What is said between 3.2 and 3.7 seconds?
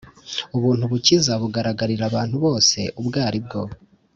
ari bwo